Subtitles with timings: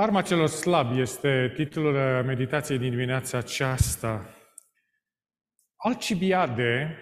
[0.00, 1.92] Arma celor slabi este titlul
[2.24, 4.34] meditației din dimineața aceasta.
[5.76, 6.98] Alcibiade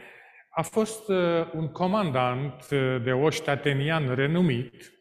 [0.51, 4.93] a fost uh, un comandant uh, de oști atenian renumit.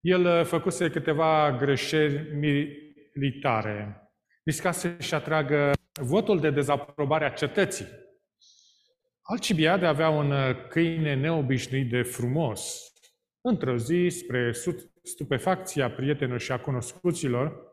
[0.00, 2.36] El uh, făcuse câteva greșeli
[3.14, 4.10] militare.
[4.44, 7.86] Risca să-și atragă votul de dezaprobare a cetății.
[9.22, 10.32] Alcibiade avea un
[10.68, 12.92] câine neobișnuit de frumos.
[13.40, 14.52] Într-o zi, spre
[15.02, 17.68] stupefacția prietenilor și a cunoscuților,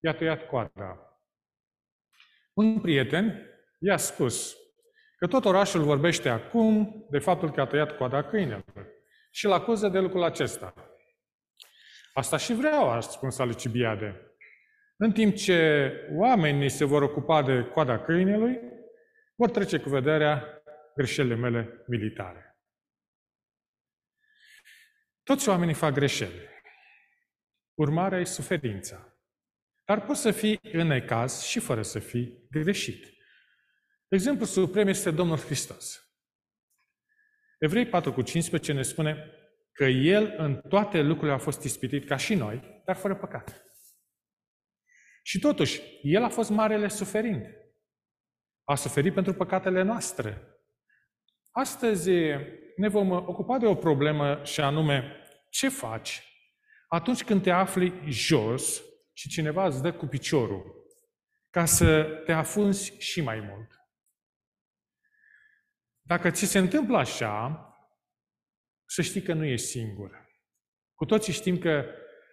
[0.00, 1.20] i-a tăiat coada.
[2.52, 4.56] Un prieten i-a spus
[5.16, 8.86] că tot orașul vorbește acum de faptul că a tăiat coada câinelor
[9.30, 10.74] și îl acuză de lucrul acesta.
[12.12, 14.36] Asta și vreau, a spus Alicibiade.
[14.96, 18.60] În timp ce oamenii se vor ocupa de coada câinelui,
[19.34, 20.62] vor trece cu vederea
[20.94, 22.56] greșelile mele militare.
[25.22, 26.51] Toți oamenii fac greșeli.
[27.74, 29.16] Urmarea e suferința.
[29.84, 33.06] Dar poți să fii în ecaz și fără să fii greșit.
[34.08, 36.06] Exemplu suprem este Domnul Hristos.
[37.58, 39.30] Evrei 4 cu 15 ne spune
[39.72, 43.64] că El în toate lucrurile a fost ispitit ca și noi, dar fără păcat.
[45.22, 47.46] Și totuși, El a fost marele suferind.
[48.64, 50.42] A suferit pentru păcatele noastre.
[51.50, 52.10] Astăzi
[52.76, 55.16] ne vom ocupa de o problemă și anume
[55.50, 56.31] ce faci
[56.92, 60.86] atunci când te afli jos și cineva îți dă cu piciorul
[61.50, 63.70] ca să te afunzi și mai mult.
[66.00, 67.66] Dacă ți se întâmplă așa,
[68.84, 70.26] să știi că nu ești singur.
[70.94, 71.84] Cu toții știm că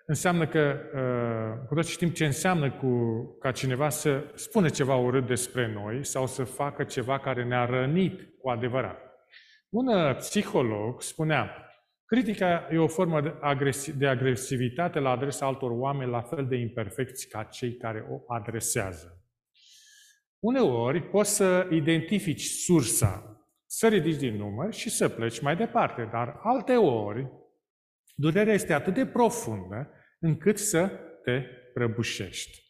[0.05, 5.25] înseamnă că, uh, cu toții știm ce înseamnă cu, ca cineva să spună ceva urât
[5.25, 9.01] despre noi sau să facă ceva care ne-a rănit cu adevărat.
[9.69, 11.68] Un uh, psiholog spunea,
[12.09, 16.55] Critica e o formă de, agresi- de agresivitate la adresa altor oameni la fel de
[16.55, 19.23] imperfecți ca cei care o adresează.
[20.39, 26.39] Uneori poți să identifici sursa, să ridici din număr și să pleci mai departe, dar
[26.43, 27.27] alte ori
[28.15, 30.87] durerea este atât de profundă încât să
[31.23, 31.41] te
[31.73, 32.63] prăbușești.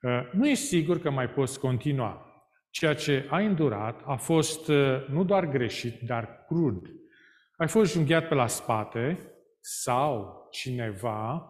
[0.00, 2.26] Uh, nu ești sigur că mai poți continua.
[2.70, 6.88] Ceea ce ai îndurat a fost uh, nu doar greșit, dar crud
[7.56, 11.48] ai fost junghiat pe la spate sau cineva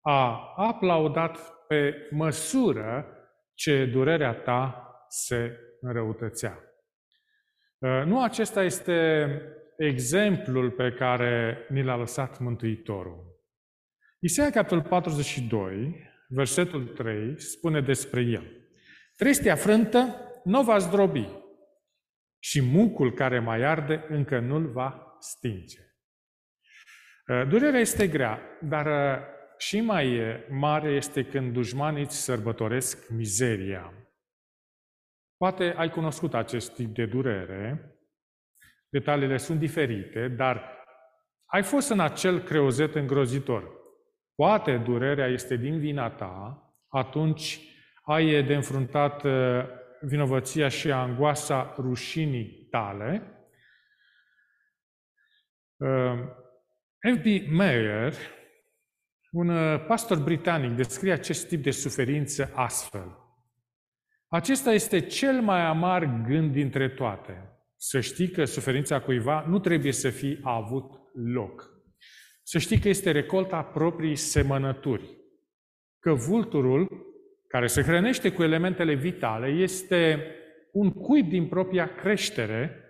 [0.00, 3.06] a aplaudat pe măsură
[3.54, 6.60] ce durerea ta se înrăutățea.
[7.78, 9.28] Uh, nu acesta este
[9.76, 13.34] exemplul pe care ni l-a lăsat Mântuitorul.
[14.18, 15.96] Isaia, capitolul 42,
[16.28, 18.68] versetul 3, spune despre el.
[19.16, 21.28] Trestia frântă nu va zdrobi
[22.38, 25.80] și mucul care mai arde încă nu-l va stinge.
[27.26, 29.24] Uh, durerea este grea, dar uh,
[29.58, 33.92] și mai mare este când dușmanii îți sărbătoresc mizeria.
[35.36, 37.94] Poate ai cunoscut acest tip de durere,
[38.88, 40.84] detaliile sunt diferite, dar
[41.46, 43.70] ai fost în acel creozet îngrozitor.
[44.34, 47.60] Poate durerea este din vina ta, atunci
[48.04, 49.64] ai de înfruntat uh,
[50.00, 53.35] vinovăția și angoasa rușinii tale, Ehm,
[55.78, 57.48] F.B.
[57.50, 58.14] Meyer,
[59.30, 63.18] un uh, pastor britanic, descrie acest tip de suferință astfel.
[64.28, 67.50] Acesta este cel mai amar gând dintre toate.
[67.76, 71.70] Să știi că suferința cuiva nu trebuie să fie avut loc.
[72.42, 75.16] Să știi că este recolta proprii semănături.
[75.98, 77.06] Că vulturul,
[77.48, 80.30] care se hrănește cu elementele vitale, este
[80.72, 82.80] un cuib din propria creștere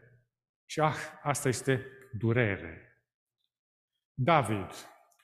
[0.64, 1.86] și ah, asta este
[2.18, 3.02] durere.
[4.14, 4.70] David,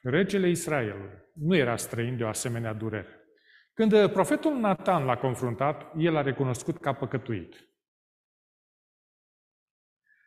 [0.03, 3.21] regele Israelului, nu era străin de o asemenea durere.
[3.75, 7.69] Când profetul Nathan l-a confruntat, el a recunoscut ca păcătuit.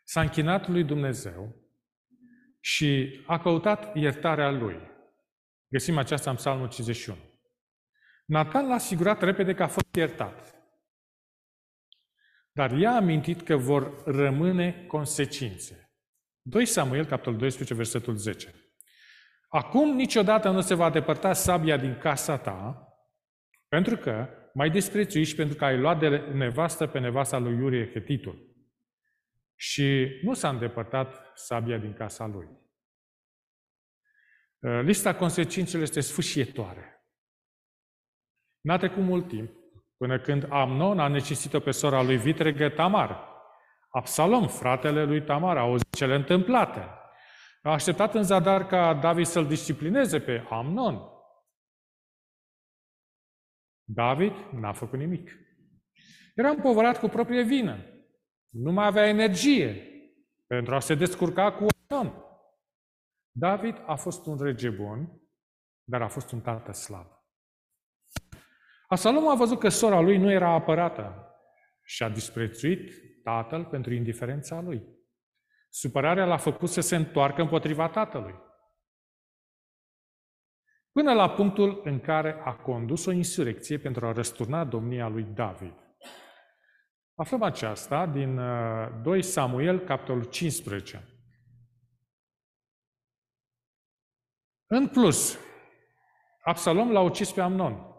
[0.04, 1.56] S-a închinat lui Dumnezeu
[2.60, 4.94] și a căutat iertarea lui.
[5.68, 7.18] Găsim aceasta în Psalmul 51.
[8.26, 10.56] Nathan l-a asigurat repede că a fost iertat.
[12.52, 15.85] Dar i-a amintit că vor rămâne consecințe.
[16.48, 18.54] 2 Samuel, capitolul 12, versetul 10.
[19.48, 22.88] Acum niciodată nu se va depărta sabia din casa ta,
[23.68, 27.92] pentru că mai disprețui și pentru că ai luat de nevastă pe nevasta lui Iurie
[27.92, 28.56] Hetitul.
[29.56, 32.48] Și nu s-a îndepărtat sabia din casa lui.
[34.60, 37.06] Uh, lista consecințelor este sfâșietoare.
[38.62, 39.52] N-a trecut mult timp
[39.98, 43.35] până când Amnon a necesitat pe sora lui vitregă Tamar,
[43.96, 46.80] Absalom, fratele lui Tamar, a auzit cele întâmplate.
[47.62, 51.02] A așteptat în zadar ca David să-l disciplineze pe Amnon.
[53.84, 55.32] David n-a făcut nimic.
[56.36, 57.86] Era împovărat cu proprie vină.
[58.50, 59.90] Nu mai avea energie
[60.48, 62.14] pentru a se descurca cu om.
[63.32, 65.22] David a fost un rege bun,
[65.84, 67.08] dar a fost un tată slab.
[68.88, 71.36] Asalom a văzut că sora lui nu era apărată
[71.84, 74.84] și a disprețuit tatăl pentru indiferența lui.
[75.70, 78.36] Supărarea l-a făcut să se întoarcă împotriva tatălui.
[80.92, 85.74] Până la punctul în care a condus o insurecție pentru a răsturna domnia lui David.
[87.16, 88.36] Aflăm aceasta din
[89.02, 91.10] 2 uh, Samuel, capitolul 15.
[94.66, 95.40] În plus,
[96.44, 97.96] Absalom l-a ucis pe Amnon.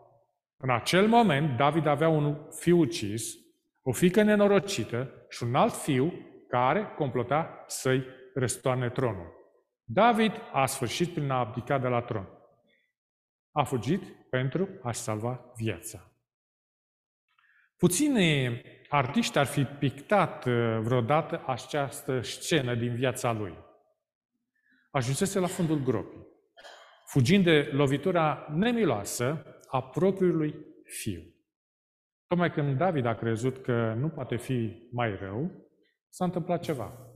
[0.57, 3.46] În acel moment, David avea un fiu ucis,
[3.89, 6.13] o fică nenorocită și un alt fiu
[6.49, 8.05] care complota să-i
[8.35, 9.35] răstoarne tronul.
[9.85, 12.29] David a sfârșit prin a abdica de la tron.
[13.53, 16.11] A fugit pentru a-și salva viața.
[17.77, 23.55] Puțini artiști ar fi pictat uh, vreodată această scenă din viața lui.
[24.91, 26.27] Ajunsese la fundul gropii,
[27.05, 30.55] fugind de lovitura nemiloasă a propriului
[30.85, 31.36] fiu.
[32.27, 35.69] Tocmai când David a crezut că nu poate fi mai rău,
[36.09, 37.07] s-a întâmplat ceva.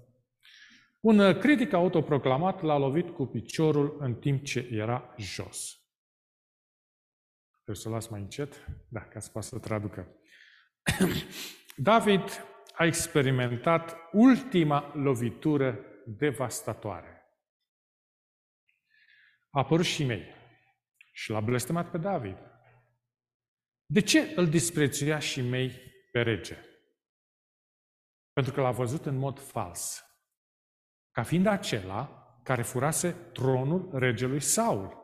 [1.00, 5.80] Un critic autoproclamat l-a lovit cu piciorul în timp ce era jos.
[7.52, 8.66] Trebuie să o las mai încet?
[8.88, 10.08] Da, ca să poată să traducă.
[11.76, 12.22] David
[12.72, 17.14] a experimentat ultima lovitură devastatoare.
[19.50, 20.24] A apărut și mei
[21.12, 22.49] și l-a blestemat pe David.
[23.92, 25.70] De ce îl disprețuia și mei
[26.12, 26.56] pe rege?
[28.32, 30.04] Pentru că l-a văzut în mod fals,
[31.10, 34.98] ca fiind acela care furase tronul regelui Saul.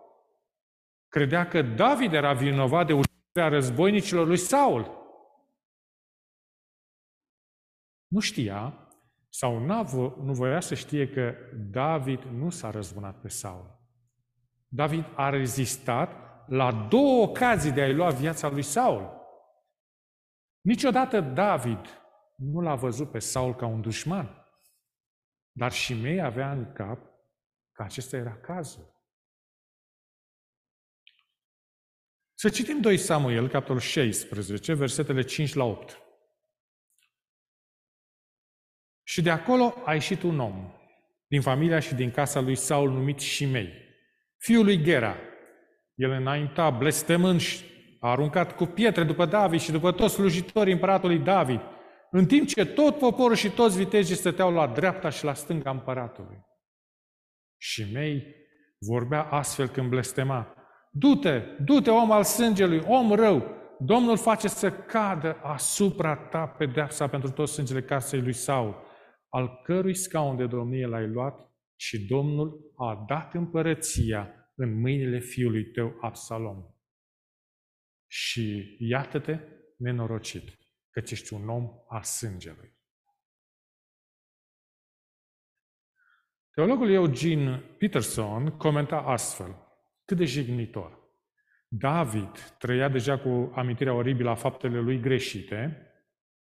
[1.09, 5.05] Credea că David era vinovat de uciderea războinicilor lui Saul.
[8.07, 8.89] Nu știa
[9.29, 9.59] sau
[10.23, 13.81] nu voia să știe că David nu s-a răzbunat pe Saul.
[14.69, 19.17] David a rezistat la două ocazii de a-i lua viața lui Saul.
[20.61, 22.03] Niciodată David
[22.37, 24.47] nu l-a văzut pe Saul ca un dușman,
[25.53, 26.99] dar și mei avea în cap
[27.73, 28.95] că acesta era cazul.
[32.39, 36.01] Să citim 2 Samuel, capitolul 16, versetele 5 la 8.
[39.03, 40.75] Și de acolo a ieșit un om,
[41.27, 43.73] din familia și din casa lui Saul numit Shimei,
[44.37, 45.17] fiul lui Gera.
[45.97, 47.65] El înainta blestemând și
[48.01, 51.61] a aruncat cu pietre după David și după toți slujitorii împăratului David,
[52.11, 56.39] în timp ce tot poporul și toți vitejii stăteau la dreapta și la stânga împăratului.
[57.57, 58.35] Și mei
[58.79, 60.55] vorbea astfel când blestema,
[60.91, 67.31] Du-te, du-te, om al sângelui, om rău, Domnul face să cadă asupra ta pedeapsa pentru
[67.31, 68.83] tot sângele casei lui Saul,
[69.29, 75.65] al cărui scaun de domnie l-ai luat și Domnul a dat împărăția în mâinile fiului
[75.65, 76.65] tău Absalom.
[78.07, 79.41] Și iată-te
[79.77, 80.59] nenorocit,
[80.91, 82.75] căci ești un om al sângelui.
[86.51, 89.57] Teologul Eugene Peterson comenta astfel,
[90.05, 91.05] cât de jignitor.
[91.69, 95.91] David trăia deja cu amintirea oribilă a faptele lui greșite,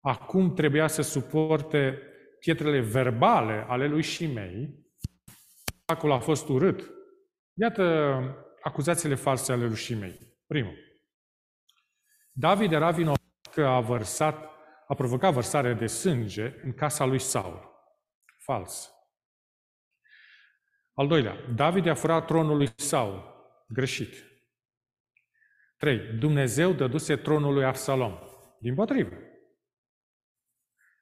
[0.00, 1.98] acum trebuia să suporte
[2.38, 4.86] pietrele verbale ale lui Shimei,
[5.86, 6.90] Acolo a fost urât.
[7.58, 7.82] Iată
[8.62, 10.38] acuzațiile false ale lui Shimei.
[10.46, 10.76] Primul.
[12.32, 13.22] David era vinovat
[13.52, 14.50] că a vărsat,
[14.86, 17.74] a provocat vărsare de sânge în casa lui Saul.
[18.38, 18.90] Fals.
[20.94, 23.34] Al doilea, David a furat tronul lui Saul.
[23.68, 24.14] Greșit.
[25.76, 25.98] 3.
[25.98, 28.18] Dumnezeu dăduse tronul lui Absalom.
[28.60, 29.16] Din potrivă.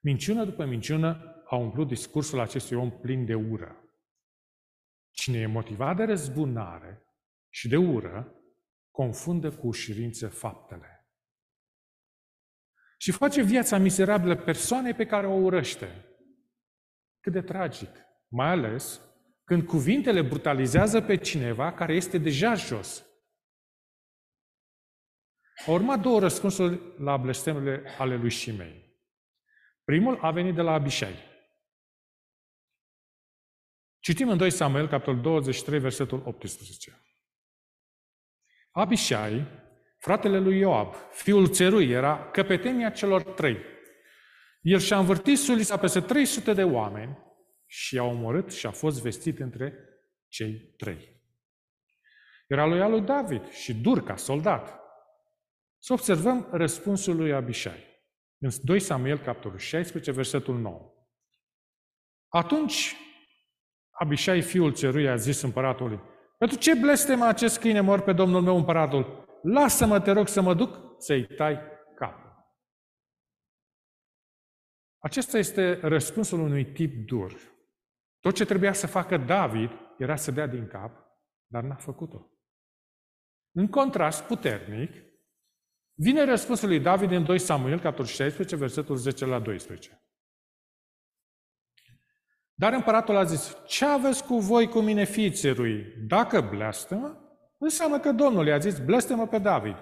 [0.01, 3.84] Minciună după minciună a umplut discursul acestui om plin de ură.
[5.15, 7.07] Cine e motivat de răzbunare
[7.49, 8.35] și de ură,
[8.91, 11.09] confundă cu ușurință faptele.
[12.99, 16.05] Și face viața miserabilă persoanei pe care o urăște.
[17.21, 17.91] Cât de tragic.
[18.29, 19.01] Mai ales
[19.45, 23.07] când cuvintele brutalizează pe cineva care este deja jos.
[25.67, 28.99] Au urmat două răspunsuri la blestemurile ale lui Shimei.
[29.85, 31.34] Primul a venit de la Abishai.
[34.05, 37.03] Citim în 2 Samuel, capitolul 23, versetul 18.
[38.71, 39.47] Abishai,
[39.99, 43.59] fratele lui Ioab, fiul țerui, era căpetenia celor trei.
[44.61, 47.19] El și-a învârtit sulița peste 300 de oameni
[47.67, 49.75] și a omorât și a fost vestit între
[50.29, 51.23] cei trei.
[52.47, 54.81] Era loial lui David și dur ca soldat.
[55.79, 58.03] Să observăm răspunsul lui Abishai.
[58.39, 60.93] În 2 Samuel, capitolul 16, versetul 9.
[62.29, 62.97] Atunci
[64.05, 66.01] Abishai, fiul cerui, a zis împăratului,
[66.39, 69.25] pentru ce blestemă acest câine mor pe domnul meu împăratul?
[69.43, 71.61] Lasă-mă, te rog, să mă duc să-i tai
[71.97, 72.33] capul.
[74.99, 77.35] Acesta este răspunsul unui tip dur.
[78.21, 81.07] Tot ce trebuia să facă David era să dea din cap,
[81.47, 82.31] dar n-a făcut-o.
[83.57, 84.91] În contrast puternic,
[85.95, 90.04] vine răspunsul lui David în 2 Samuel, capitolul 16, versetul 10 la 12.
[92.55, 95.85] Dar împăratul a zis, ce aveți cu voi cu mine fiițerui?
[96.09, 97.19] Dacă blestemă,
[97.59, 99.77] înseamnă că Domnul i-a zis, blestemă pe David.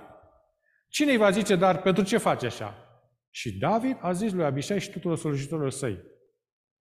[0.88, 2.74] Cine îi va zice, dar pentru ce face așa?
[3.30, 6.10] Și David a zis lui Abishai și tuturor slujitorilor săi,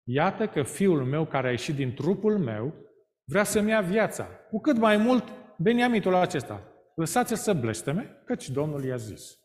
[0.07, 2.73] Iată că fiul meu care a ieșit din trupul meu
[3.23, 4.25] vrea să-mi ia viața.
[4.25, 6.73] Cu cât mai mult Beniamitul acesta.
[6.95, 9.39] Lăsați-l să blesteme, căci Domnul i-a zis.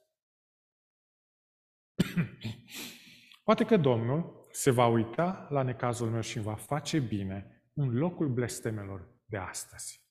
[3.45, 7.99] Poate că Domnul se va uita la necazul meu și îmi va face bine în
[7.99, 10.05] locul blestemelor de astăzi.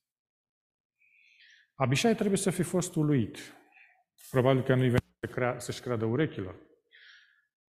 [1.76, 3.38] Abishai trebuie să fi fost uluit.
[4.30, 6.56] Probabil că nu-i venit să-și creadă urechilor.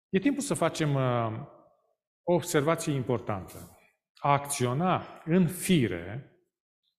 [0.08, 1.46] E timpul să facem uh,
[2.22, 3.78] o observație importantă.
[4.14, 6.30] A acționa în fire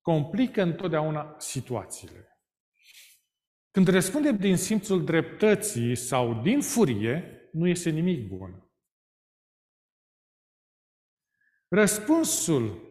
[0.01, 2.27] complică întotdeauna situațiile.
[3.71, 8.66] Când răspundem din simțul dreptății sau din furie, nu este nimic bun.
[11.69, 12.81] Răspunsul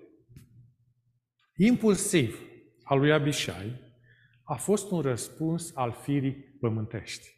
[1.55, 2.41] impulsiv
[2.85, 3.81] al lui Abishai
[4.45, 7.35] a fost un răspuns al firii pământești.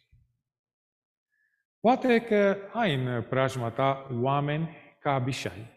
[1.80, 5.76] Poate că ai în preajma ta oameni ca Abishai.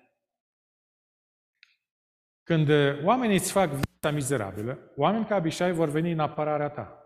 [2.43, 2.69] Când
[3.03, 7.05] oamenii îți fac viața mizerabilă, oameni ca Abishai vor veni în apărarea ta,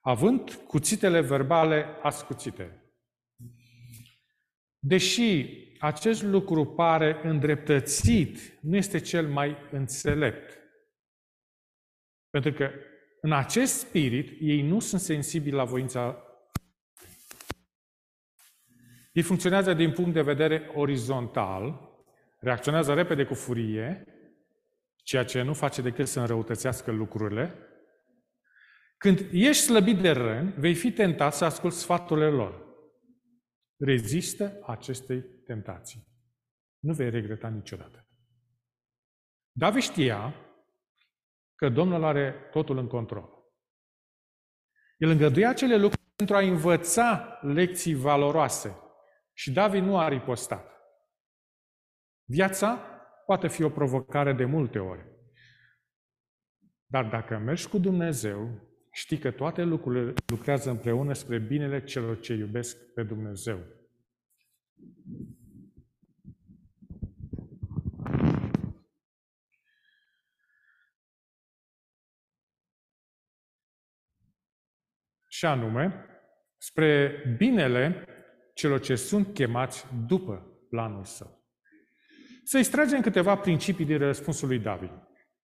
[0.00, 2.87] având cuțitele verbale ascuțite.
[4.78, 5.46] Deși
[5.78, 10.58] acest lucru pare îndreptățit, nu este cel mai înțelept.
[12.30, 12.70] Pentru că
[13.20, 16.22] în acest spirit ei nu sunt sensibili la voința
[19.12, 21.80] ei funcționează din punct de vedere orizontal,
[22.38, 24.04] reacționează repede cu furie,
[24.96, 27.54] ceea ce nu face decât să înrăutățească lucrurile.
[28.98, 32.67] Când ești slăbit de rând, vei fi tentat să asculți sfaturile lor.
[33.78, 36.06] Rezistă acestei tentații.
[36.78, 38.08] Nu vei regreta niciodată.
[39.52, 40.34] David știa
[41.54, 43.38] că Domnul are totul în control.
[44.96, 48.76] El îngăduia acele lucruri pentru a învăța lecții valoroase
[49.32, 50.78] și David nu a ripostat.
[52.24, 52.76] Viața
[53.26, 55.06] poate fi o provocare de multe ori.
[56.86, 58.67] Dar dacă mergi cu Dumnezeu,
[58.98, 63.58] știi că toate lucrurile lucrează împreună spre binele celor ce iubesc pe Dumnezeu.
[75.28, 76.04] Și anume,
[76.56, 78.04] spre binele
[78.54, 81.46] celor ce sunt chemați după planul său.
[82.44, 84.90] Să extragem câteva principii din răspunsul lui David.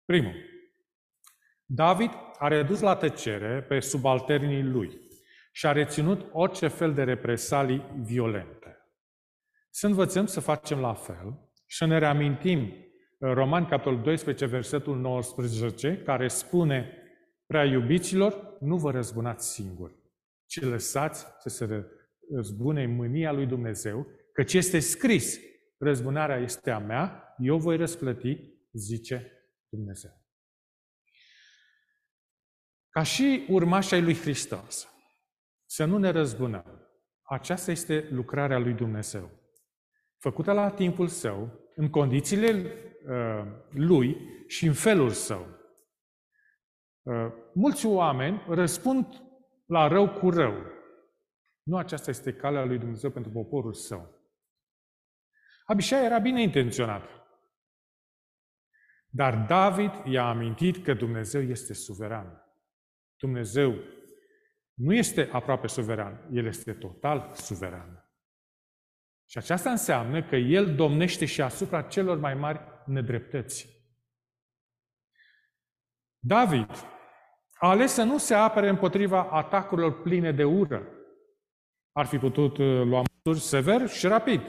[0.04, 0.57] Primul.
[1.70, 5.00] David a redus la tăcere pe subalternii lui
[5.52, 8.76] și a reținut orice fel de represalii violente.
[9.70, 14.96] Să învățăm să facem la fel și să ne reamintim uh, Roman, capitolul 12, versetul
[14.96, 16.92] 19, care spune
[17.46, 19.94] Prea iubiților, nu vă răzbunați singuri,
[20.46, 21.86] ci lăsați să se
[22.34, 25.38] răzbune mânia lui Dumnezeu, căci este scris,
[25.78, 28.38] răzbunarea este a mea, eu voi răsplăti,
[28.72, 29.32] zice
[29.68, 30.27] Dumnezeu.
[32.90, 34.88] Ca și urmașii lui Hristos,
[35.66, 36.88] să nu ne răzbunăm.
[37.22, 39.30] Aceasta este lucrarea lui Dumnezeu.
[40.18, 42.72] Făcută la timpul său, în condițiile
[43.06, 44.16] uh, lui
[44.46, 45.46] și în felul său.
[47.02, 49.22] Uh, mulți oameni răspund
[49.66, 50.54] la rău cu rău.
[51.62, 54.18] Nu aceasta este calea lui Dumnezeu pentru poporul său.
[55.64, 57.02] Abishai era bine intenționat.
[59.08, 62.47] Dar David i-a amintit că Dumnezeu este suveran.
[63.18, 63.74] Dumnezeu
[64.74, 68.02] nu este aproape suveran, El este total suveran.
[69.28, 73.68] Și aceasta înseamnă că El domnește și asupra celor mai mari nedreptăți.
[76.18, 76.70] David
[77.58, 80.88] a ales să nu se apere împotriva atacurilor pline de ură,
[81.92, 84.40] ar fi putut uh, lua măsuri sever și rapid.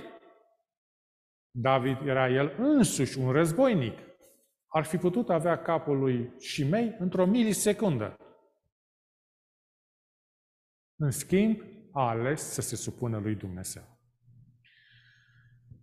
[1.52, 3.98] David era el însuși un războinic.
[4.68, 8.18] Ar fi putut avea capul lui Shimei într-o milisecundă.
[11.02, 13.84] În schimb, a ales să se supună lui Dumnezeu.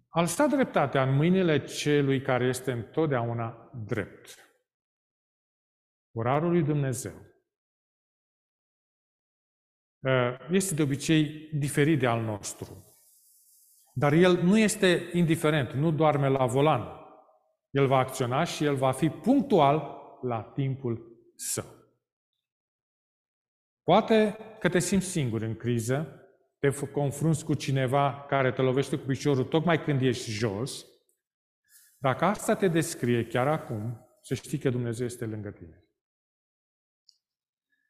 [0.08, 4.35] A lăsat dreptatea în mâinile celui care este întotdeauna drept.
[6.12, 7.12] Orarul lui Dumnezeu
[10.04, 12.85] ă, este de obicei diferit de al nostru.
[13.92, 16.82] Dar el nu este indiferent, nu doarme la volan.
[17.70, 21.75] El va acționa și el va fi punctual la timpul său.
[23.87, 26.26] Poate că te simți singur în criză,
[26.59, 30.87] te confrunți cu cineva care te lovește cu piciorul tocmai când ești jos,
[31.99, 35.85] dacă asta te descrie chiar acum, să știi că Dumnezeu este lângă tine.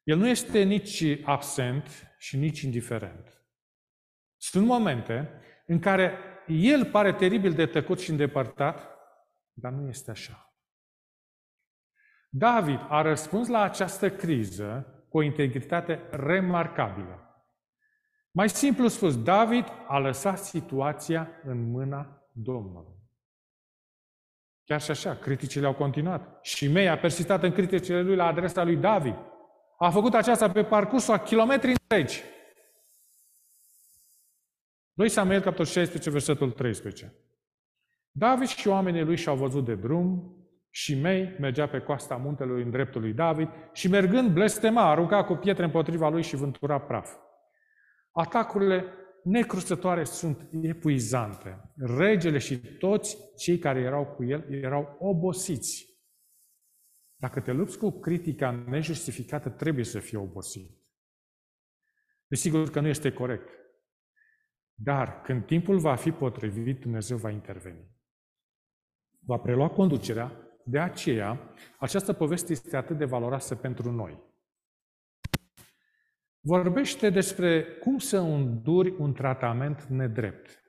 [0.03, 3.45] El nu este nici absent și nici indiferent.
[4.35, 8.97] Sunt momente în care el pare teribil de tăcut și îndepărtat,
[9.53, 10.55] dar nu este așa.
[12.29, 17.43] David a răspuns la această criză cu o integritate remarcabilă.
[18.31, 22.93] Mai simplu spus, David a lăsat situația în mâna Domnului.
[24.63, 26.39] Chiar și așa, criticile au continuat.
[26.41, 29.15] Și mei a persistat în criticile lui la adresa lui David.
[29.77, 32.23] A făcut aceasta pe parcursul a kilometri întregi.
[34.93, 37.13] 2 Samuel, capitolul 16, versetul 13.
[38.11, 40.36] David și oamenii lui și-au văzut de drum
[40.77, 45.33] și mei mergea pe coasta muntelui în dreptul lui David și mergând blestema, arunca cu
[45.33, 47.15] pietre împotriva lui și vântura praf.
[48.11, 48.85] Atacurile
[49.23, 51.71] necrustătoare sunt epuizante.
[51.75, 55.85] Regele și toți cei care erau cu el erau obosiți.
[57.15, 60.77] Dacă te lupți cu critica nejustificată, trebuie să fii obosit.
[62.27, 63.49] Desigur că nu este corect.
[64.73, 67.91] Dar când timpul va fi potrivit, Dumnezeu va interveni.
[69.19, 74.25] Va prelua conducerea, de aceea această poveste este atât de valoroasă pentru noi.
[76.39, 80.61] Vorbește despre cum să înduri un tratament nedrept.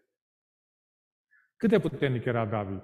[1.57, 2.83] Cât de puternic era David?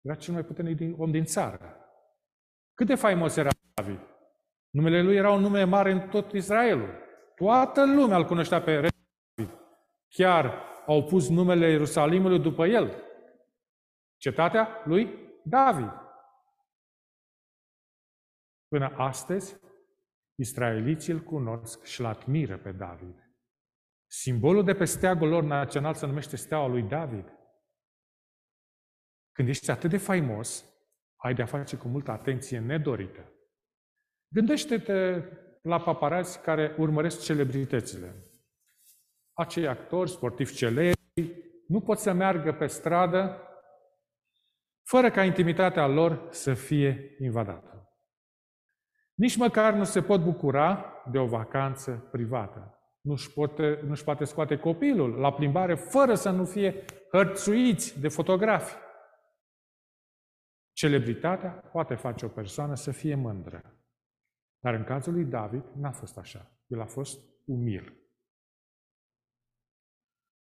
[0.00, 1.76] Era cel mai puternic om din țară.
[2.74, 4.00] Cât de faimos era David?
[4.70, 7.02] Numele lui era un nume mare în tot Israelul.
[7.34, 9.58] Toată lumea îl cunoștea pe David.
[10.08, 13.02] Chiar au pus numele Ierusalimului după el.
[14.16, 15.92] Cetatea lui David.
[18.68, 19.56] Până astăzi,
[20.34, 23.30] israeliții îl cunosc și îl admiră pe David.
[24.06, 27.32] Simbolul de pe steagul lor național se numește steaua lui David.
[29.32, 30.64] Când ești atât de faimos,
[31.16, 33.32] ai de-a face cu multă atenție nedorită.
[34.28, 35.28] Gândește-te
[35.62, 38.14] la paparați care urmăresc celebritățile.
[39.32, 40.94] Acei actori, sportivi celebri,
[41.68, 43.38] nu pot să meargă pe stradă
[44.84, 47.74] fără ca intimitatea lor să fie invadată.
[49.14, 52.78] Nici măcar nu se pot bucura de o vacanță privată.
[53.00, 58.76] Nu-și poate, nu-și poate scoate copilul la plimbare fără să nu fie hărțuiți de fotografi.
[60.72, 63.78] Celebritatea poate face o persoană să fie mândră.
[64.58, 66.50] Dar în cazul lui David n-a fost așa.
[66.66, 68.03] El a fost umil.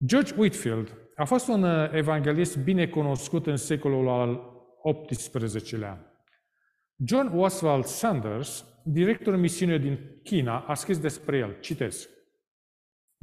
[0.07, 4.57] George Whitfield a fost un uh, evanghelist bine cunoscut în secolul al
[5.07, 6.13] XVIII-lea.
[7.05, 12.09] John Oswald Sanders, directorul misiunii din China, a scris despre el, citez.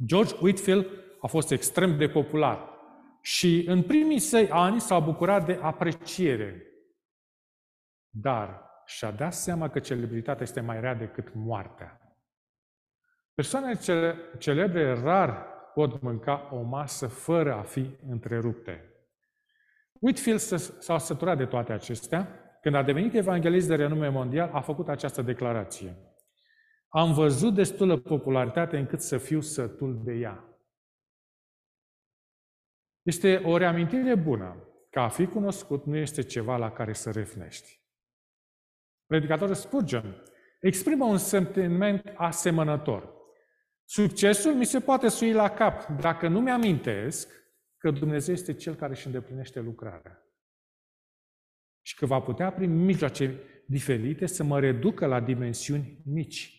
[0.04, 0.86] George Whitfield
[1.20, 2.68] a fost extrem de popular
[3.20, 6.62] și în primii săi ani s-a bucurat de apreciere.
[8.08, 12.00] Dar și-a dat seama că celebritatea este mai rea decât moartea.
[13.34, 13.80] Persoanele
[14.38, 18.94] celebre rar pot mânca o masă fără a fi întrerupte.
[19.92, 20.40] Whitfield
[20.78, 22.40] s-a săturat de toate acestea.
[22.62, 25.96] Când a devenit evanghelist de renume mondial, a făcut această declarație.
[26.88, 30.44] Am văzut destulă popularitate încât să fiu sătul de ea.
[33.02, 34.56] Este o reamintire bună
[34.90, 37.80] că a fi cunoscut nu este ceva la care să refnești.
[39.06, 40.22] Predicatorul Spurgeon
[40.60, 43.15] exprimă un sentiment asemănător.
[43.88, 47.28] Succesul mi se poate sui la cap dacă nu mi-amintesc
[47.76, 50.20] că Dumnezeu este Cel care își îndeplinește lucrarea.
[51.82, 56.56] Și că va putea, prin mijloace diferite, să mă reducă la dimensiuni mici.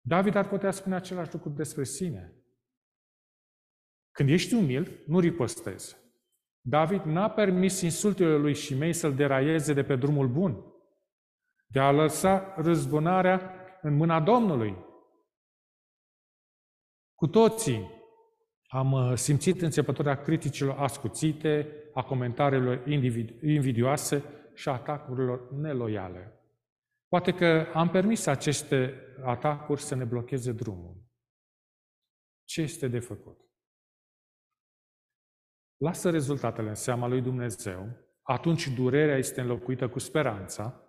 [0.00, 2.34] David ar putea spune același lucru despre sine.
[4.10, 5.96] Când ești umil, nu ripostezi.
[6.60, 10.64] David n-a permis insultele lui Shimei să-l deraieze de pe drumul bun,
[11.66, 14.85] de a lăsa răzbunarea în mâna Domnului.
[17.16, 17.90] Cu toții
[18.66, 22.86] am uh, simțit înțepătura criticilor ascuțite, a comentariilor
[23.42, 24.24] invidioase
[24.54, 26.40] și a atacurilor neloiale.
[27.08, 30.96] Poate că am permis aceste atacuri să ne blocheze drumul.
[32.44, 33.40] Ce este de făcut?
[35.76, 37.88] Lasă rezultatele în seama lui Dumnezeu,
[38.22, 40.80] atunci durerea este înlocuită cu speranța.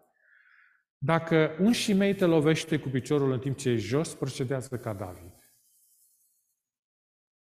[0.97, 5.36] Dacă un șimei te lovește cu piciorul în timp ce e jos, procedează ca David.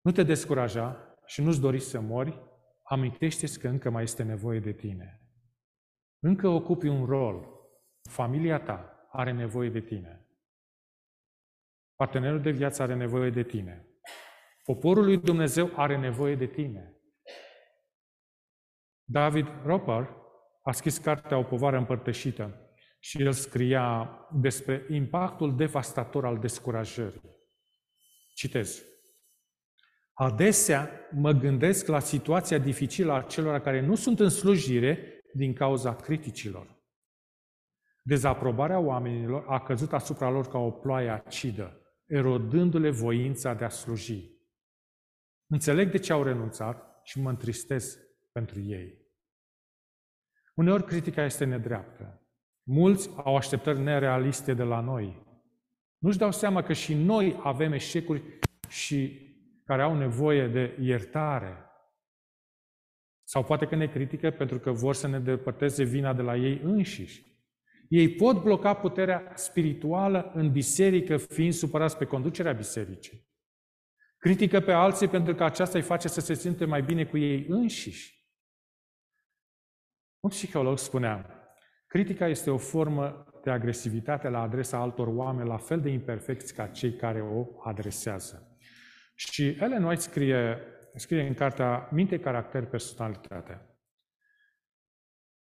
[0.07, 2.41] Nu te descuraja și nu-ți dori să mori,
[2.83, 5.21] amintește-ți că încă mai este nevoie de tine.
[6.19, 7.47] Încă ocupi un rol.
[8.11, 10.27] Familia ta are nevoie de tine.
[11.95, 13.89] Partenerul de viață are nevoie de tine.
[14.65, 17.01] Poporul lui Dumnezeu are nevoie de tine.
[19.05, 20.17] David Roper
[20.63, 27.37] a scris cartea O povară împărtășită și el scria despre impactul devastator al descurajării.
[28.35, 28.95] Citez.
[30.19, 35.97] Adesea mă gândesc la situația dificilă a celor care nu sunt în slujire din cauza
[35.97, 36.85] criticilor.
[38.03, 44.31] Dezaprobarea oamenilor a căzut asupra lor ca o ploaie acidă, erodându-le voința de a sluji.
[45.47, 47.99] Înțeleg de ce au renunțat și mă întristez
[48.33, 49.07] pentru ei.
[50.55, 52.29] Uneori critica este nedreaptă.
[52.63, 55.27] Mulți au așteptări nerealiste de la noi.
[55.99, 59.26] Nu-și dau seama că și noi avem eșecuri și
[59.67, 61.65] care au nevoie de iertare.
[63.25, 66.61] Sau poate că ne critică pentru că vor să ne depărteze vina de la ei
[66.63, 67.25] înșiși.
[67.89, 73.27] Ei pot bloca puterea spirituală în biserică fiind supărați pe conducerea bisericii.
[74.19, 77.47] Critică pe alții pentru că aceasta îi face să se simte mai bine cu ei
[77.49, 78.27] înșiși.
[80.21, 81.45] Un psiholog spunea,
[81.87, 86.67] critica este o formă de agresivitate la adresa altor oameni la fel de imperfecți ca
[86.67, 88.46] cei care o adresează.
[89.19, 90.59] Și Ellen White scrie,
[90.95, 93.61] scrie în cartea Minte, Caracter, Personalitate.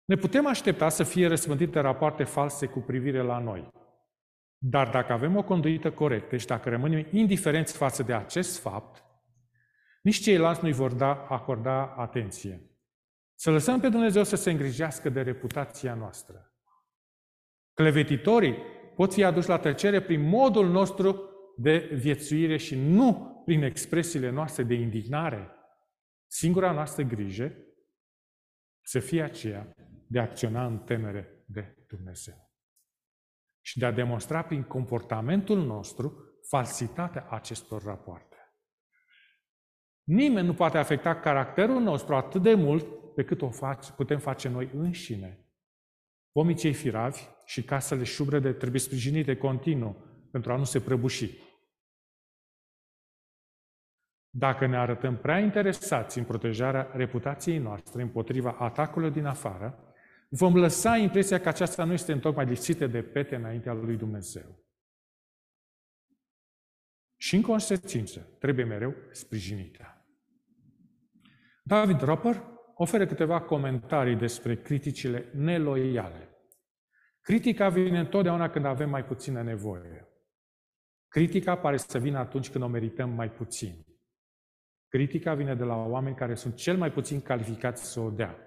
[0.05, 3.71] Ne putem aștepta să fie răspândite rapoarte false cu privire la noi.
[4.57, 9.03] Dar dacă avem o conduită corectă și dacă rămânem indiferenți față de acest fapt,
[10.01, 12.65] nici ceilalți nu-i vor da, acorda atenție.
[13.35, 16.53] Să lăsăm pe Dumnezeu să se îngrijească de reputația noastră.
[17.73, 18.57] Clevetitorii
[18.95, 24.63] pot fi aduși la tăcere prin modul nostru de viețuire și nu prin expresiile noastre
[24.63, 25.51] de indignare.
[26.27, 27.53] Singura noastră grijă
[28.81, 29.75] să fie aceea
[30.07, 32.51] de a acționa în temere de Dumnezeu
[33.61, 38.35] și de a demonstra prin comportamentul nostru falsitatea acestor rapoarte.
[40.03, 44.49] Nimeni nu poate afecta caracterul nostru atât de mult pe cât o face, putem face
[44.49, 45.45] noi înșine.
[46.31, 51.37] Pomii cei firavi și casele șubrede trebuie sprijinite continuu pentru a nu se prăbuși.
[54.33, 59.93] Dacă ne arătăm prea interesați în protejarea reputației noastre împotriva atacurilor din afară,
[60.29, 64.65] vom lăsa impresia că aceasta nu este întocmai lipsită de pete înaintea lui Dumnezeu.
[67.17, 70.05] Și în consecință, trebuie mereu sprijinită.
[71.63, 72.43] David Roper
[72.75, 76.29] oferă câteva comentarii despre criticile neloiale.
[77.21, 80.07] Critica vine întotdeauna când avem mai puțină nevoie.
[81.07, 83.85] Critica pare să vină atunci când o merităm mai puțin.
[84.91, 88.37] Critica vine de la oameni care sunt cel mai puțin calificați să o dea.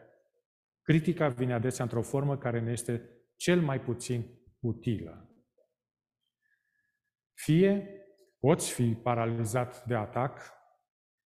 [0.82, 4.24] Critica vine adesea într-o formă care ne este cel mai puțin
[4.60, 5.28] utilă.
[7.34, 7.88] Fie
[8.38, 10.52] poți fi paralizat de atac,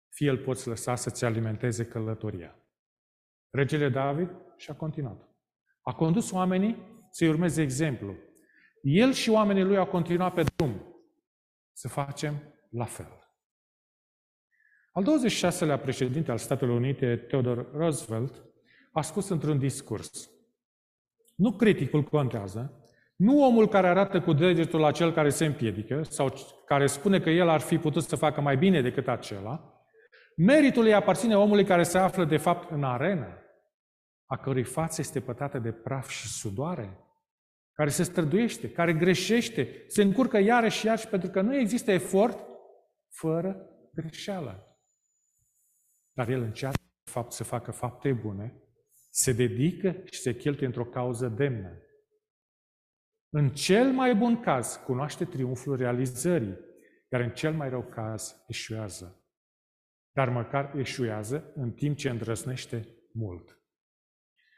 [0.09, 2.59] fie îl poți lăsa să-ți alimenteze călătoria.
[3.49, 5.29] Regele David și-a continuat.
[5.81, 8.15] A condus oamenii să-i urmeze exemplu.
[8.81, 10.95] El și oamenii lui au continuat pe drum.
[11.73, 13.24] Să facem la fel.
[14.97, 18.43] Al 26-lea președinte al Statelor Unite, Theodore Roosevelt,
[18.91, 20.29] a spus într-un discurs.
[21.35, 26.33] Nu criticul contează, nu omul care arată cu degetul la cel care se împiedică sau
[26.65, 29.83] care spune că el ar fi putut să facă mai bine decât acela.
[30.37, 33.37] Meritul îi aparține omului care se află de fapt în arenă,
[34.25, 36.97] a cărui față este pătată de praf și sudoare,
[37.73, 42.39] care se străduiește, care greșește, se încurcă iarăși și iarăși pentru că nu există efort
[43.09, 44.69] fără greșeală.
[46.15, 48.59] Dar el încearcă, de fapt, să facă fapte bune
[49.17, 51.81] se dedică și se cheltuie într-o cauză demnă.
[53.29, 56.57] În cel mai bun caz, cunoaște triumful realizării,
[57.11, 59.23] iar în cel mai rău caz, eșuează.
[60.11, 63.59] Dar măcar eșuează în timp ce îndrăznește mult.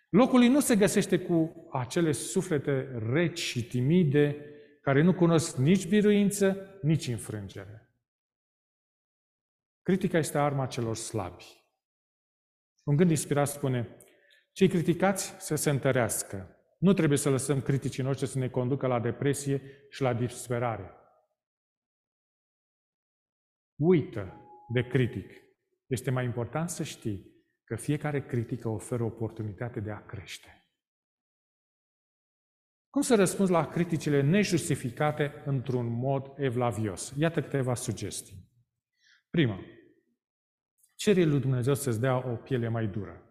[0.10, 4.46] Locul lui nu se găsește cu acele suflete reci și timide,
[4.82, 7.87] care nu cunosc nici biruință, nici înfrângere.
[9.88, 11.44] Critica este arma celor slabi.
[12.84, 13.98] Un gând inspirat spune,
[14.52, 19.00] cei criticați să se întărească, Nu trebuie să lăsăm criticii noștri să ne conducă la
[19.00, 20.92] depresie și la disperare.
[23.76, 24.34] Uită
[24.74, 25.32] de critic.
[25.86, 30.70] Este mai important să știi că fiecare critică oferă oportunitate de a crește.
[32.90, 37.14] Cum să răspunzi la criticile nejustificate într-un mod evlavios?
[37.18, 38.52] Iată câteva sugestii.
[39.30, 39.60] Prima,
[40.98, 43.22] cere lui Dumnezeu să-ți dea o piele mai dură.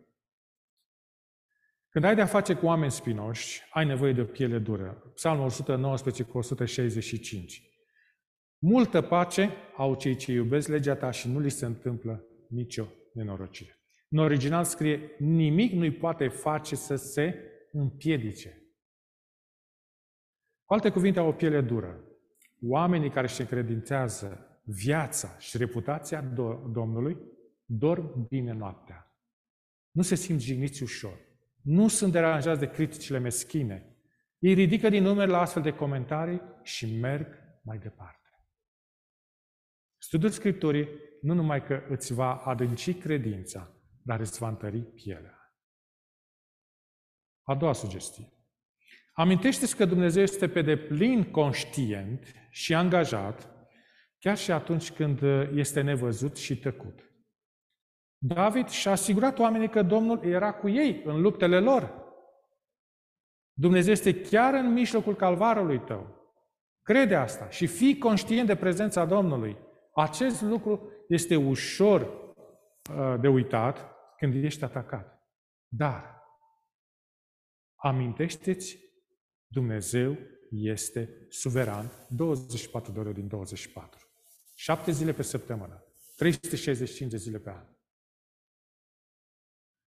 [1.89, 5.13] Când ai de-a face cu oameni spinoși, ai nevoie de o piele dură.
[5.15, 7.63] Psalmul 119 cu 165.
[8.59, 13.81] Multă pace au cei ce iubesc legea ta și nu li se întâmplă nicio nenorocire.
[14.09, 17.41] În original scrie, nimic nu-i poate face să se
[17.73, 18.63] împiedice.
[20.65, 22.05] Cu alte cuvinte, au o piele dură.
[22.63, 26.21] Oamenii care își încredințează viața și reputația
[26.73, 27.17] Domnului
[27.67, 29.17] dorm bine noaptea.
[29.91, 31.19] Nu se simt jigniți ușor.
[31.63, 33.97] Nu sunt deranjați de criticile meschine.
[34.39, 37.27] Ei ridică din numeri la astfel de comentarii și merg
[37.63, 38.21] mai departe.
[39.99, 40.89] Studiul Scripturii
[41.23, 45.37] nu numai că îți va adânci credința, dar îți va întări pielea.
[47.43, 48.33] A doua sugestie.
[49.13, 53.51] Amintește-ți că Dumnezeu este pe deplin conștient și angajat,
[54.19, 55.23] chiar și atunci când
[55.55, 57.11] este nevăzut și tăcut.
[58.19, 62.05] David și-a asigurat oamenii că Domnul era cu ei în luptele lor.
[63.53, 66.17] Dumnezeu este chiar în mijlocul calvarului tău.
[66.83, 69.57] Crede asta și fii conștient de prezența Domnului.
[69.95, 75.29] Acest lucru este ușor uh, de uitat când ești atacat.
[75.69, 76.23] Dar
[77.75, 78.79] amintește-ți,
[79.47, 80.17] Dumnezeu
[80.51, 84.01] este suveran 24 de ore din 24.
[84.55, 85.85] 7 zile pe săptămână,
[86.17, 87.76] 365 de zile pe an.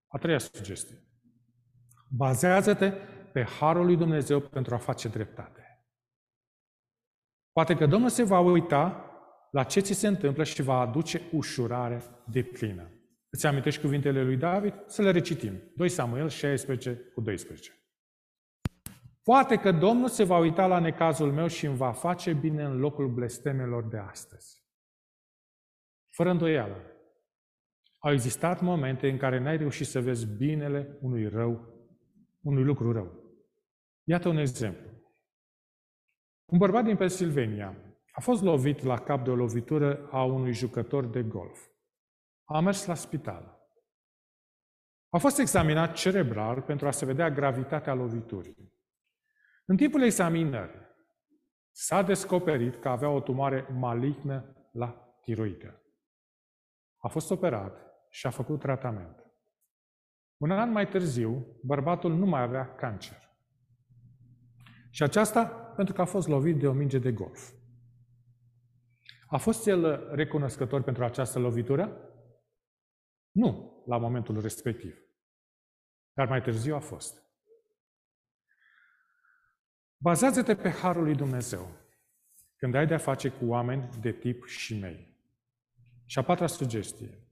[0.09, 1.03] A treia sugestie.
[2.09, 2.93] Bazează-te
[3.33, 5.83] pe harul lui Dumnezeu pentru a face dreptate.
[7.51, 9.03] Poate că Domnul se va uita
[9.51, 12.91] la ce ți se întâmplă și va aduce ușurare de plină.
[13.29, 14.73] Îți amintești cuvintele lui David?
[14.85, 15.71] Să le recitim.
[15.75, 17.73] 2 Samuel 16 cu 12.
[19.23, 22.77] Poate că Domnul se va uita la necazul meu și îmi va face bine în
[22.77, 24.63] locul blestemelor de astăzi.
[26.09, 26.75] Fără îndoială,
[27.99, 31.73] au existat momente în care n-ai reușit să vezi binele unui rău,
[32.41, 33.23] unui lucru rău.
[34.03, 34.89] Iată un exemplu.
[36.45, 37.77] Un bărbat din Pennsylvania
[38.11, 41.67] a fost lovit la cap de o lovitură a unui jucător de golf.
[42.43, 43.57] A mers la spital.
[45.09, 48.73] A fost examinat cerebral pentru a se vedea gravitatea loviturii.
[49.65, 50.87] În timpul examinării
[51.71, 55.83] s-a descoperit că avea o tumoare malignă la tiroidă.
[56.97, 59.23] A fost operat și a făcut tratament.
[60.37, 63.17] Un an mai târziu, bărbatul nu mai avea cancer.
[64.89, 65.45] Și aceasta
[65.75, 67.51] pentru că a fost lovit de o minge de golf.
[69.27, 72.13] A fost el recunoscător pentru această lovitură?
[73.31, 74.97] Nu, la momentul respectiv.
[76.13, 77.23] Dar mai târziu a fost.
[79.97, 81.79] Bazează-te pe Harul lui Dumnezeu
[82.55, 85.17] când ai de-a face cu oameni de tip și mei.
[86.05, 87.28] Și a patra sugestie.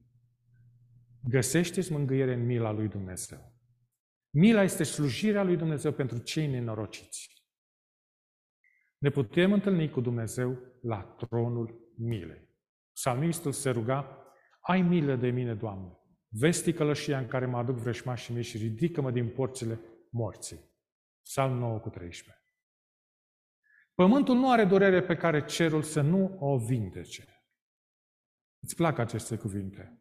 [1.24, 3.52] Găsește-ți mângâiere în mila lui Dumnezeu.
[4.30, 7.38] Mila este slujirea lui Dumnezeu pentru cei nenorociți.
[8.98, 12.48] Ne putem întâlni cu Dumnezeu la tronul milei.
[12.92, 14.26] Psalmistul se ruga,
[14.60, 19.10] ai milă de mine, Doamne, vesti călășia în care mă aduc vrășmașii mei și ridică-mă
[19.10, 20.60] din porțile morții.
[21.22, 22.42] Psalm 9 cu 13.
[23.94, 27.42] Pământul nu are durere pe care cerul să nu o vindece.
[28.58, 29.97] Îți plac aceste cuvinte?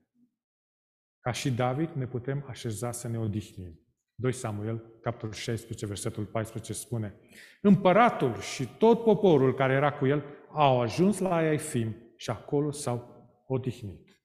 [1.28, 3.80] Ca și David ne putem așeza să ne odihnim.
[4.16, 7.16] 2 Samuel, capitolul 16, versetul 14 spune
[7.62, 13.28] Împăratul și tot poporul care era cu el au ajuns la Iaifim și acolo s-au
[13.48, 14.22] odihnit.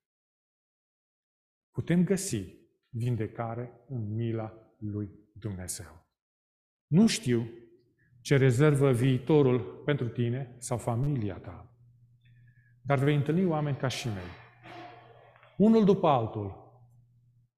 [1.71, 2.45] Putem găsi
[2.89, 6.07] vindecare în mila lui Dumnezeu.
[6.87, 7.51] Nu știu
[8.21, 11.77] ce rezervă viitorul pentru tine sau familia ta,
[12.83, 14.41] dar vei întâlni oameni ca și mei.
[15.57, 16.61] Unul după altul,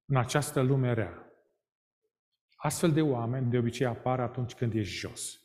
[0.07, 1.33] în această lume rea.
[2.57, 5.41] Astfel de oameni de obicei apar atunci când ești jos.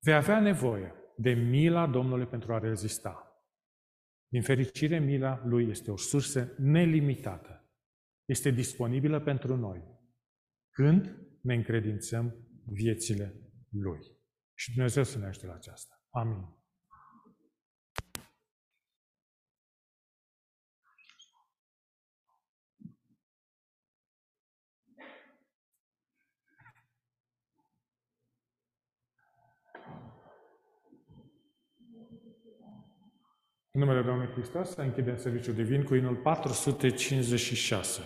[0.00, 3.26] Vei avea nevoie de mila Domnului pentru a rezista.
[4.28, 7.70] Din fericire, mila Lui este o sursă nelimitată.
[8.24, 9.82] Este disponibilă pentru noi.
[10.70, 12.34] Când ne încredințăm
[12.64, 13.34] viețile
[13.70, 13.98] Lui.
[14.54, 16.06] Și Dumnezeu să ne ajute la aceasta.
[16.10, 16.55] Amin.
[33.76, 38.00] În numele Domnului Hristos, să închidem serviciul divin cu inul 456.